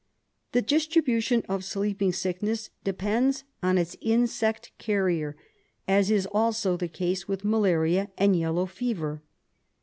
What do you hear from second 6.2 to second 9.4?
also the case with malaria and yellow fever.